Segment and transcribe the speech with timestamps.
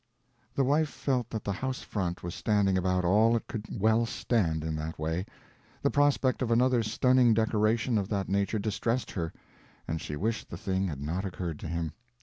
[0.55, 4.63] The wife felt that the house front was standing about all it could well stand,
[4.63, 5.27] in that way;
[5.83, 9.31] the prospect of another stunning decoration of that nature distressed her,
[9.87, 11.93] and she wished the thing had not occurred to him.